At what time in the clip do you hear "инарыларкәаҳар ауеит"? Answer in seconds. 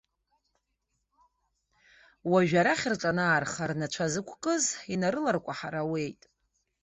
4.93-6.21